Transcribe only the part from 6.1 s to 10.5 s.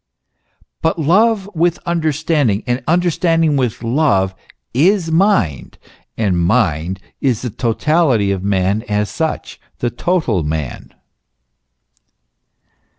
and mind is the totality of man as such the total